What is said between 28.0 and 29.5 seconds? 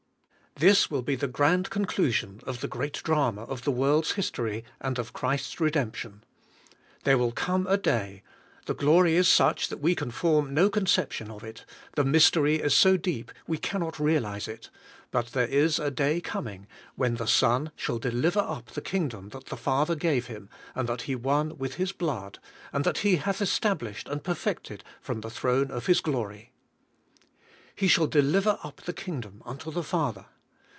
deliver up the Kingdom